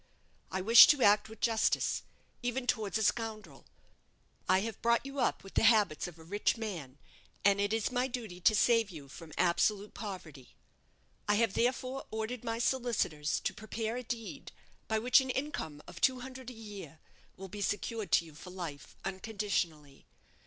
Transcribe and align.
I 0.51 0.61
wish 0.61 0.87
to 0.87 1.03
act 1.03 1.29
with 1.29 1.41
justice, 1.41 2.01
even 2.41 2.65
towards 2.65 2.97
a 2.97 3.03
scoundrel. 3.03 3.67
I 4.49 4.61
have 4.61 4.81
brought 4.81 5.05
you 5.05 5.19
up 5.19 5.43
with 5.43 5.53
the 5.53 5.61
habits 5.65 6.07
of 6.07 6.17
a 6.17 6.23
rich 6.23 6.57
man, 6.57 6.97
and 7.45 7.61
it 7.61 7.71
is 7.71 7.91
my 7.91 8.07
duty 8.07 8.41
to 8.41 8.55
save 8.55 8.89
you 8.89 9.07
from 9.07 9.31
absolute 9.37 9.93
poverty. 9.93 10.55
I 11.27 11.35
have, 11.35 11.53
therefore, 11.53 12.07
ordered 12.09 12.43
my 12.43 12.57
solicitors 12.57 13.39
to 13.41 13.53
prepare 13.53 13.95
a 13.95 14.01
deed 14.01 14.51
by 14.87 14.97
which 14.97 15.21
an 15.21 15.29
income 15.29 15.83
of 15.85 16.01
two 16.01 16.21
hundred 16.21 16.49
a 16.49 16.53
year 16.53 16.99
will 17.37 17.47
be 17.47 17.61
secured 17.61 18.11
to 18.13 18.25
you 18.25 18.33
for 18.33 18.49
life, 18.49 18.95
unconditionally. 19.05 20.07